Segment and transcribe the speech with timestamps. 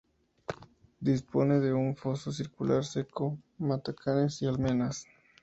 [0.99, 5.05] Dispone de un foso circular seco, matacanes y almenas.